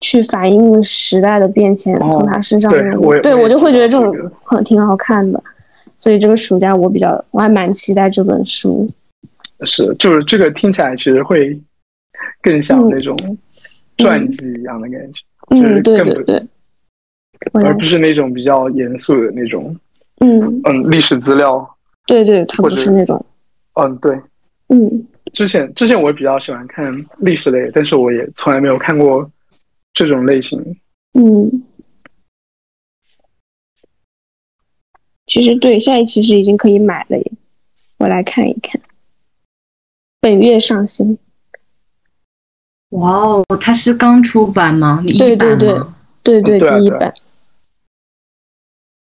[0.00, 2.72] 去反映时代的变迁，从他身上
[3.22, 5.42] 对我就会觉得这种很挺好看的。
[5.98, 8.88] 所以这个暑假我比较，我还蛮期待这本书。
[9.60, 11.60] 是，就是这个听起来其实会
[12.40, 13.14] 更像那种
[13.98, 16.42] 传记一样的感觉，嗯，对对对，
[17.62, 19.76] 而不是那种比较严肃的那种，
[20.20, 21.76] 嗯嗯，历史资料。
[22.06, 23.22] 对对，它不是那种。
[23.74, 24.18] 嗯，对。
[24.70, 29.30] 嗯，之前之前我比较喜欢看历史类，但是我也从来没有看过
[29.92, 30.80] 这种类型。
[31.14, 31.64] 嗯。
[35.26, 37.32] 其实对，下一期是已经可以买了耶，
[37.98, 38.80] 我来看一看。
[40.20, 41.18] 本月上新。
[42.90, 45.04] 哇哦，它是刚出版吗？
[45.06, 45.80] 对对对，
[46.24, 47.14] 对对第一版。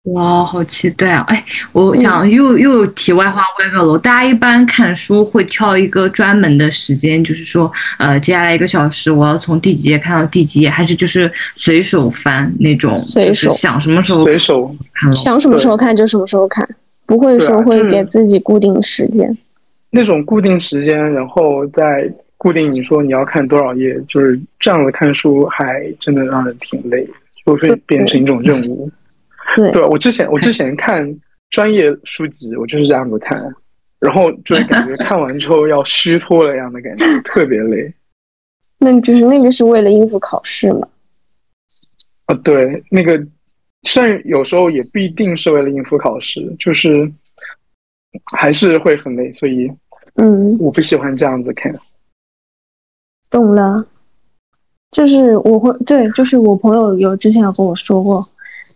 [0.07, 1.25] 哇，好期待啊！
[1.27, 12.97] 哎，我想又又有题外话问个了，大家一般看书会挑一个专门的时间，就是说，呃，接下来一个小时我要从第几页看到第几页，还是就是随手翻那种？
[12.97, 16.69] 随手想什么时候随手看，想什么时候看就什么时候看，
[17.05, 19.37] 不会说会给自己固定时间。
[19.90, 27.05] 那种固定时间，然后再固定你说你要看多少页，就是这样子看书，还真的让人挺累，
[27.45, 28.88] 除非变成一种任务。
[29.54, 31.18] 对，我之前我之前看
[31.50, 33.38] 专业书籍，我就是这样子看，
[34.00, 37.92] 然后就会感觉 看完之后要虚脱了一样的感觉，特别累。
[38.78, 40.86] 那就是那个是为了应付考试吗？
[42.26, 43.26] 啊，对，那个
[43.84, 47.11] 虽然有时候也不一定是为了应付考试，就是
[48.36, 49.70] 还是会很累，所以
[50.16, 51.74] 嗯，我不喜欢这样子看。
[53.30, 53.86] 懂了，
[54.90, 58.22] 就是我会对，就是我朋友有之前有跟我说过。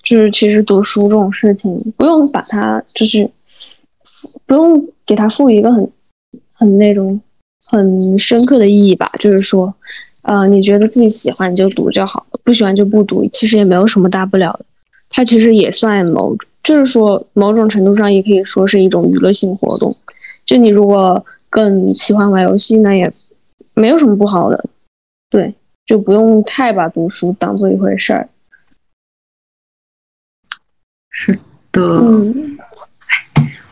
[0.02, 3.30] 就是其实读书这种事情，不用把它就是
[4.46, 5.90] 不用给它赋予一个很
[6.52, 7.20] 很那种
[7.66, 9.10] 很深刻的意义吧。
[9.18, 9.74] 就是说，
[10.22, 14.64] 呃，你觉得自己喜欢你就读就好了，不喜欢就不读，其实也没有什么大不了的。
[15.08, 19.94] 它其实也算某就是说某种程度上也可以说是一种娱乐性活动。
[20.46, 23.12] 就你如果更喜欢玩游戏，那也
[23.74, 24.64] 没有什么不好的，
[25.28, 28.28] 对，就不用太把读书当做一回事儿。
[31.22, 31.38] 是
[31.70, 32.56] 的，嗯，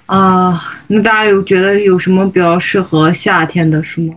[0.04, 4.14] 啊，那大家有觉得有什么比较适合夏天的书吗？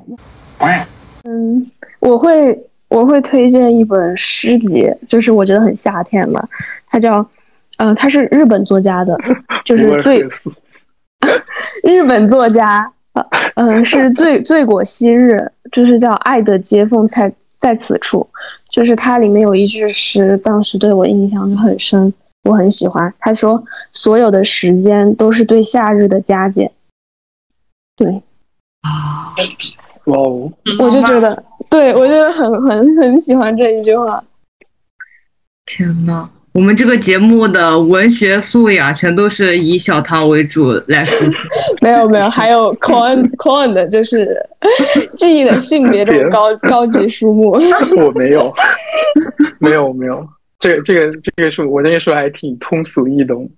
[1.23, 1.65] 嗯，
[2.01, 6.45] 我会我会推荐一本诗集，就是我觉得很夏天嘛，
[6.89, 7.25] 它叫，
[7.77, 9.17] 呃，它是日本作家的，
[9.63, 10.19] 就是最
[11.83, 12.81] 日本作家，
[13.13, 13.23] 呃，
[13.55, 15.39] 嗯，是最醉果昔日，
[15.71, 18.27] 就是叫爱的接缝在在此处，
[18.69, 22.13] 就是它里面有一句诗，当时对我印象就很深，
[22.43, 23.13] 我很喜欢。
[23.19, 26.71] 他说：“所有的时间都是对夏日的加减。”
[27.95, 28.07] 对，
[28.81, 29.33] 啊，
[30.05, 34.21] 哇哦，我就觉得，对我觉得很 很很喜欢这一句话。
[35.65, 41.47] 天呐，我们这个节目的文学素养全都是以小唐为主来输出。
[41.81, 44.35] 没有没有，还有 Cohen Cohen 的就是
[45.15, 47.51] 记忆的性别这种高高级书目。
[47.51, 48.51] 我没有，
[49.59, 50.27] 没有没有，
[50.61, 53.49] 这个这个这个书，我那个书还挺通俗易懂。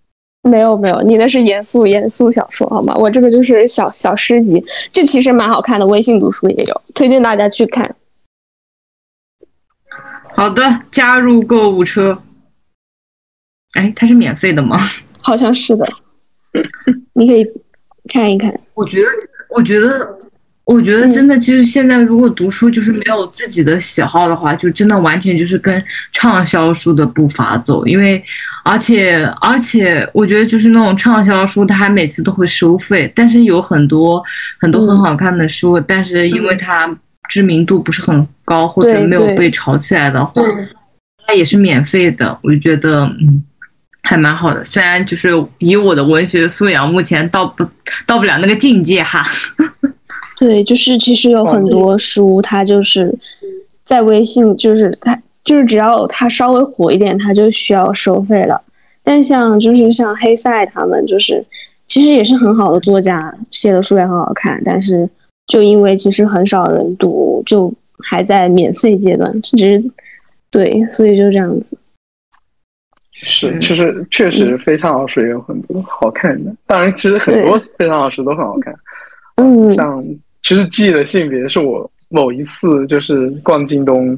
[0.41, 2.95] 没有没有，你那是严肃严肃小说好吗？
[2.95, 7.95] 我这个就是小小诗集，这其实蛮好看的，微信读书也有，推荐大家去看。
[10.33, 12.23] 好的，加入购物车。
[13.73, 14.77] 哎，它是免费的吗？
[15.21, 15.87] 好像是的，
[17.13, 17.45] 你可以
[18.09, 18.53] 看一看。
[18.73, 19.07] 我觉得，
[19.49, 20.19] 我觉得，
[20.65, 27.85] 我觉得真的，其实现在如果读书就是没有自己的喜好的话，就真的完全就是跟畅销书的步伐走。
[27.85, 28.23] 因为，
[28.63, 33.11] 而且，而且，我觉得就是那种畅销书，它还每次都会收费。
[33.13, 34.23] 但是有很多
[34.59, 36.89] 很多很好看的书，但是因为它
[37.29, 40.41] 知名度不是很高，或者没有被炒起来的话，
[41.27, 42.37] 它也是免费的。
[42.41, 43.43] 我就觉得，嗯。
[44.05, 47.65] 还蛮好的，虽然就是以我的文学素养，目前到不
[48.05, 49.25] 到不了那个境界哈。
[50.43, 53.17] 对，就是其实有很多书，它就是
[53.85, 58.61] 在微信，就是它就是只要它稍微火一点，它就需要收费了。
[59.03, 61.45] 但像就是像黑塞他们，就是
[61.87, 65.09] 其实也是很好的作家，写的书也很好看，但是
[65.47, 67.73] 就因为其实很少人读，就
[68.05, 69.81] 还在免费阶段，只是
[70.51, 71.77] 对，所以就这样子。
[73.13, 78.75] 是，其实确实非常老师也有很多好看的，当然其实很多非常老师都很好看。
[79.37, 79.99] 嗯，像
[80.43, 84.15] 其实记的性别是我某一次就是逛京东，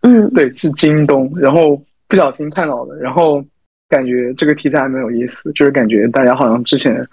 [0.00, 3.44] 嗯，对，是京东，然后不小心看到的，然后
[3.88, 7.06] 感觉这个题材还蛮有意思，就是感觉大家好像之前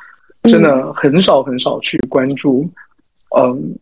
[0.44, 2.70] 真的很少很少去关注，
[3.38, 3.78] 嗯，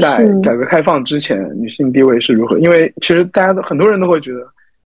[0.00, 4.40] 在改革开放之前女性地位是如何，因为其实大家都很多人都会觉得，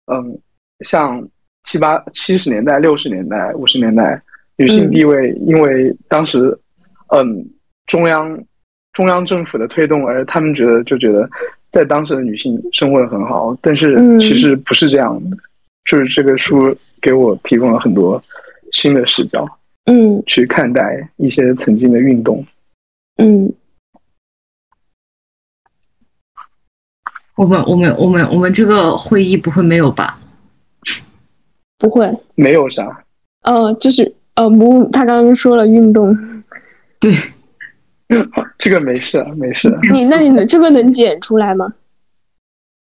[0.06, 0.38] 嗯，
[0.80, 1.22] 像。
[1.64, 4.20] 七八七十年代、六十年代、五十年代，
[4.56, 6.58] 女性地位因为当时，
[7.14, 7.46] 嗯，
[7.86, 8.36] 中央
[8.92, 11.28] 中央政府的推动，而他们觉得就觉得
[11.70, 15.36] 在当时的女性生活的很好，但是其实不是这样的。
[15.84, 18.22] 就是这个书给我提供了很多
[18.70, 19.44] 新的视角，
[19.86, 22.44] 嗯，去看待一些曾经的运动，
[23.16, 23.52] 嗯。
[27.34, 30.18] 我们我们我们我们这个会议不会没有吧？
[31.78, 33.02] 不会，没有啥。
[33.40, 36.16] 呃，就是呃，不，他刚刚说了运动。
[37.00, 37.12] 对，
[38.62, 39.68] 这个没事，没事。
[39.92, 41.66] 你那你能这个能剪出来吗？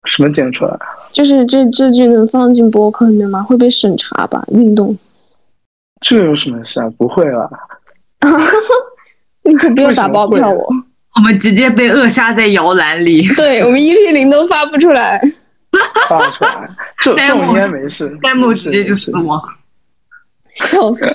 [0.05, 0.77] 什么剪出来？
[1.11, 3.41] 就是这这句能放进博客里面吗？
[3.41, 4.45] 会被审查吧？
[4.51, 4.95] 运动。
[6.01, 6.87] 这有什么事啊？
[6.99, 7.49] 不会吧。
[9.41, 10.69] 你可不要打包票我。
[11.15, 13.27] 我们直接被扼杀在摇篮里。
[13.35, 15.19] 对我们一 P 零都发不出来。
[16.07, 16.63] 发出来，
[16.99, 18.15] 这这应该没事。
[18.21, 19.41] 弹幕直接就死亡，
[20.53, 21.05] 笑死！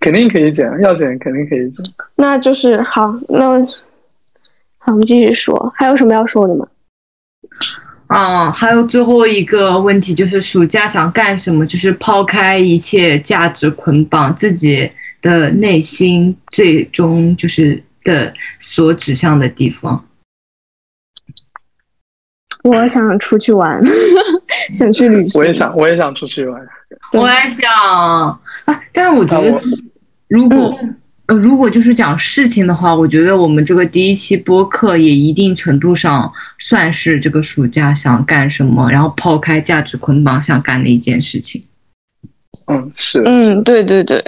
[0.00, 1.84] 肯定可以剪，要剪肯定可以剪。
[2.16, 3.60] 那就是好，那
[4.78, 6.66] 好，我们继续说，还有什么要说的吗？
[8.06, 11.66] 啊，还有最后一个问题就是暑假想干什么？
[11.66, 14.90] 就是抛开一切价值捆绑，自己
[15.20, 20.04] 的内心最终就是的所指向的地方。
[22.64, 23.80] 我想出去玩，
[24.74, 25.40] 想去旅行。
[25.40, 26.68] 我也想，我也想出去玩。
[27.12, 27.70] 我也想
[28.64, 29.60] 啊，但是我觉得，
[30.28, 30.78] 如果
[31.26, 41.62] 呃，如果就是讲事情的话，我觉得我们这个第一期播客也一定程度上算是这个暑假想干什么，然后抛开价值捆绑想干的一件事情。
[42.66, 43.22] 嗯，是。
[43.24, 44.24] 嗯，对对对。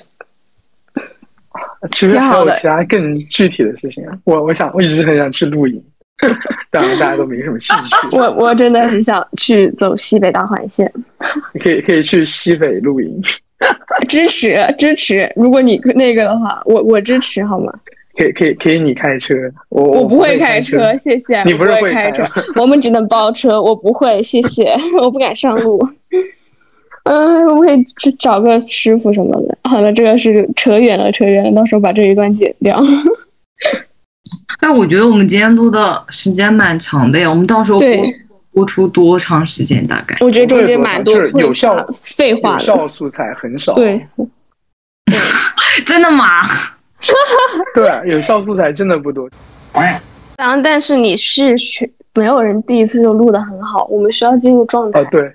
[1.97, 5.83] 其实还有其他更具体的事情啊，我我想我一直很想去露营。
[6.71, 7.95] 当然，大家都没什么兴趣。
[8.17, 10.91] 我我真的很想去走西北大环线。
[11.53, 13.21] 你 可以可以去西北露营。
[14.09, 15.31] 支持支持。
[15.37, 17.73] 如果你那个的话，我我支持好吗？
[18.17, 19.35] 可以可以可以，你开车，
[19.71, 21.43] 我我不会开车，谢谢。
[21.45, 22.25] 你不是会开车，
[22.57, 25.81] 我们只能包车，我不会，谢谢，我不敢上路。
[27.05, 29.57] 嗯，我们可以去找个师傅什么的。
[29.71, 32.79] 好了，这个是扯远了，扯远了，到时候把这一段剪掉。
[34.61, 37.89] 但我觉得我们今天录的时间蛮长的呀，我们到时候播
[38.53, 39.87] 播出多长时间？
[39.87, 40.17] 大概？
[40.21, 43.73] 我觉得中间蛮多有效废话，有效素材很少。
[43.75, 44.07] 对，
[45.85, 46.43] 真的吗？
[47.75, 49.29] 对，有效素材真的不多。
[50.37, 51.57] 当然，但是你是
[52.15, 55.01] 没有人第一次就录的很好，我们需要进入状态。
[55.01, 55.33] 啊，对。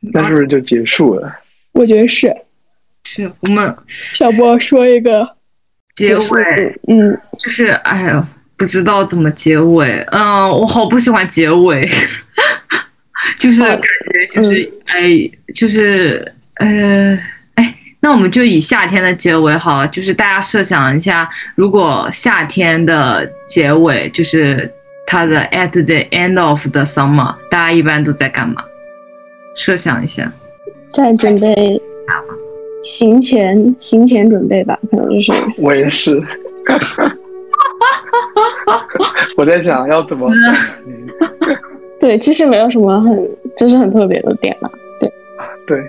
[0.00, 1.32] 那是不是就结束了？
[1.72, 2.32] 我觉得是，
[3.04, 5.28] 是我们小波说一个
[5.98, 8.26] 结尾，嗯，就是哎呀，
[8.56, 11.88] 不知道怎么结尾，嗯，我好不喜欢结尾，
[13.38, 17.18] 就是感觉就是哎，就是呃，
[17.54, 24.70] 哎，那我们就以夏天的结尾好了，就是大家设想一下，如果夏天的结尾就是
[25.06, 28.62] 它的 at the end of the summer，大家一般都在干嘛？
[29.56, 30.32] 设想一下，
[30.90, 31.76] 在准备
[32.82, 35.32] 行前行前准备吧，可能就是。
[35.58, 36.22] 我也是，
[39.36, 40.28] 我在想要怎么
[42.00, 44.70] 对，其实没有什么很就是很特别的点了，
[45.00, 45.12] 对。
[45.66, 45.82] 对，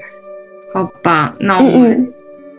[0.73, 2.11] 好吧，那我们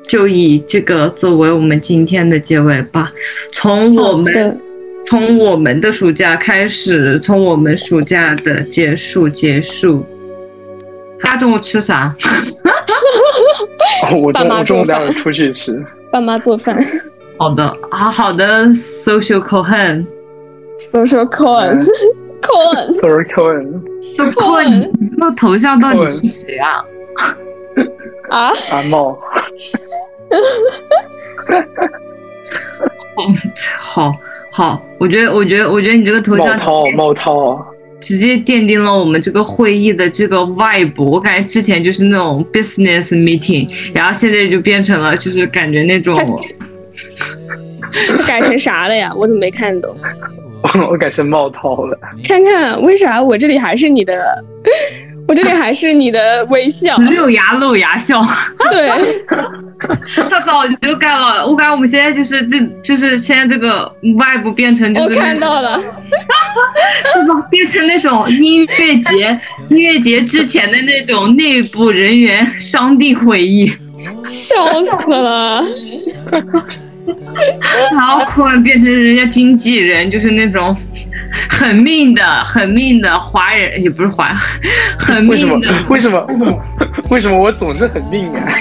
[0.04, 3.12] 就以这个作为我们今天的结尾吧。
[3.52, 4.58] 从我们
[5.04, 10.06] 从我们的暑假开始，从我们暑假的结束结束。
[11.20, 12.14] 大家中午吃啥？
[14.22, 15.84] 我中我中午待会出去吃。
[16.12, 16.78] 爸妈做饭。
[17.38, 23.24] 好的，好好的，social Cohen，social Cohen，Cohen，social
[24.32, 24.90] Cohen。
[25.18, 26.84] 个 头像到底是谁啊？
[28.30, 28.52] 啊？
[28.72, 29.16] 阿茂。
[33.78, 34.12] 好
[34.52, 36.46] 好，我觉得，我觉得，我觉得你这个头像。
[36.46, 37.66] 茂涛，茂涛。
[38.00, 46.16] 直接奠定了我们这个会议的这个 vibe，我感觉之前就是那种 business meeting，然后现在就变成了就是感觉那种，
[48.26, 49.12] 改成啥了呀？
[49.16, 49.94] 我怎么没看懂？
[50.90, 51.98] 我改成冒涛了。
[52.26, 54.44] 看看为啥我这里还是你的？
[55.30, 58.20] 我这里还是你的微笑，露牙露牙笑。
[58.68, 59.24] 对，
[60.28, 61.46] 他早就改了。
[61.46, 63.86] 我感觉我们现在就是这就是现在这个
[64.18, 65.78] 外部变成就是我看到了，
[67.14, 67.46] 是吧？
[67.48, 73.72] 变成那种音乐节 音乐节之前的那种内部人员商定会议，
[74.24, 75.64] 笑死了。
[77.92, 80.76] 然后突然变成人家经纪人，就是那种
[81.48, 84.32] 很命的、很命的华人，也不是华，
[84.98, 85.72] 很命的。
[85.88, 86.20] 为什么？
[86.28, 86.62] 为什么？
[87.10, 88.40] 为什么我总是很命啊？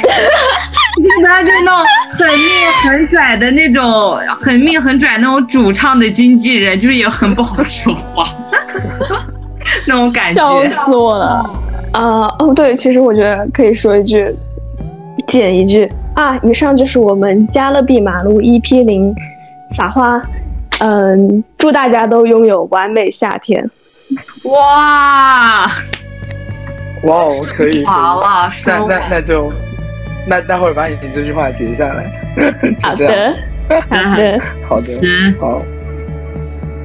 [0.99, 2.47] 就他就那种很命
[2.83, 8.27] 很拽的那种，很命很拽那种主唱的经纪人，就是也很不好说话，
[9.87, 10.33] 那种感觉。
[10.33, 11.49] 笑死我了！
[11.93, 14.27] 啊哦，对，其实我觉得可以说一句，
[15.25, 15.89] 剪一句。
[16.19, 16.37] 啊！
[16.43, 19.15] 以上就是我们加勒比马路 EP 零
[19.69, 20.21] 撒花，
[20.81, 23.69] 嗯，祝大家都拥有完美夏天。
[24.43, 25.65] 哇！
[27.03, 27.85] 哇哦，可以！
[27.85, 29.49] 好了，那那那就
[30.27, 32.11] 那待会儿把你这句话截下来。
[32.83, 33.33] 好的，
[33.89, 35.63] 好的，好的，好，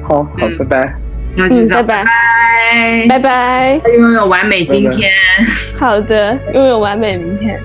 [0.07, 0.95] 好好，拜拜。
[1.37, 2.05] 嗯，拜拜，
[3.09, 5.11] 拜拜，拥有完美今天。
[5.77, 7.59] 好的，拥有完美明天。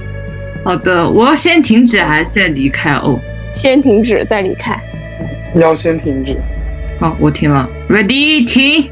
[0.62, 3.18] 好的，我要先停止还是再离开哦？
[3.52, 4.78] 先停止再离开。
[5.56, 6.36] 要先停止。
[7.00, 7.68] 好，我停了。
[7.88, 8.90] Ready，停。